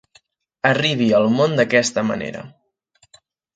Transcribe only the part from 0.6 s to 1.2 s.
Arribi